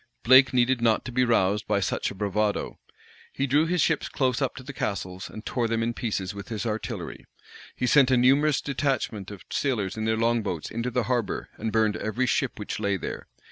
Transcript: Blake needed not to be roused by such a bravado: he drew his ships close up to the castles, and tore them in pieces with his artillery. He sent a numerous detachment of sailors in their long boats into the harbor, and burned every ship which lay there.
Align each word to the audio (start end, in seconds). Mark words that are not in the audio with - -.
Blake 0.23 0.51
needed 0.51 0.81
not 0.81 1.05
to 1.05 1.11
be 1.11 1.23
roused 1.23 1.67
by 1.67 1.79
such 1.79 2.09
a 2.09 2.15
bravado: 2.15 2.79
he 3.31 3.45
drew 3.45 3.67
his 3.67 3.83
ships 3.83 4.09
close 4.09 4.41
up 4.41 4.55
to 4.55 4.63
the 4.63 4.73
castles, 4.73 5.29
and 5.29 5.45
tore 5.45 5.67
them 5.67 5.83
in 5.83 5.93
pieces 5.93 6.33
with 6.33 6.47
his 6.49 6.65
artillery. 6.65 7.23
He 7.75 7.85
sent 7.85 8.09
a 8.09 8.17
numerous 8.17 8.61
detachment 8.61 9.29
of 9.29 9.45
sailors 9.51 9.97
in 9.97 10.05
their 10.05 10.17
long 10.17 10.41
boats 10.41 10.71
into 10.71 10.89
the 10.89 11.03
harbor, 11.03 11.49
and 11.55 11.71
burned 11.71 11.97
every 11.97 12.25
ship 12.25 12.57
which 12.57 12.79
lay 12.79 12.97
there. 12.97 13.27